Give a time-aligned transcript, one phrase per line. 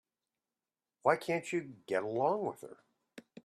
[1.03, 2.77] Why can't you get along with her?